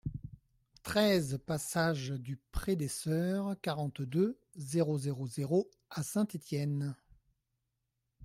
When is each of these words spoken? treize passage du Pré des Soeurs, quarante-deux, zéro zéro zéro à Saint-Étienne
treize 0.81 1.37
passage 1.45 2.09
du 2.09 2.37
Pré 2.51 2.75
des 2.75 2.87
Soeurs, 2.87 3.53
quarante-deux, 3.61 4.35
zéro 4.55 4.97
zéro 4.97 5.27
zéro 5.27 5.69
à 5.91 6.01
Saint-Étienne 6.01 6.95